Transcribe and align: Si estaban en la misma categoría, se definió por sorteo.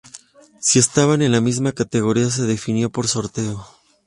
Si 0.59 0.79
estaban 0.79 1.21
en 1.21 1.31
la 1.31 1.41
misma 1.41 1.73
categoría, 1.73 2.31
se 2.31 2.47
definió 2.47 2.89
por 2.91 3.07
sorteo. 3.07 3.67